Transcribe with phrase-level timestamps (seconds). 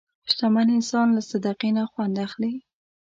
[0.29, 2.53] شتمن انسان له صدقې نه خوند اخلي.